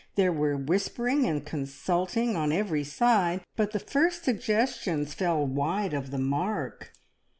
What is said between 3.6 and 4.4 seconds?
the first